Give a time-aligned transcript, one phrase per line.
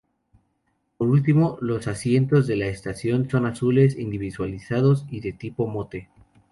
[0.97, 6.09] Por último, los asientos de la estación son azules, individualizados y de tipo "Motte".